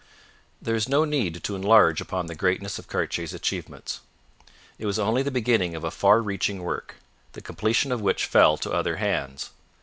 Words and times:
There 0.59 0.73
is 0.73 0.89
no 0.89 1.05
need 1.05 1.43
to 1.43 1.55
enlarge 1.55 2.01
upon 2.01 2.25
the 2.25 2.33
greatness 2.33 2.79
of 2.79 2.87
Cartier's 2.87 3.35
achievements. 3.35 3.99
It 4.79 4.87
was 4.87 4.97
only 4.97 5.21
the 5.21 5.29
beginning 5.29 5.75
of 5.75 5.83
a 5.83 5.91
far 5.91 6.23
reaching 6.23 6.63
work, 6.63 6.95
the 7.33 7.39
completion 7.41 7.91
of 7.91 8.01
which 8.01 8.25
fell 8.25 8.57
to 8.57 8.71
other 8.71 8.95
hands. 8.95 9.51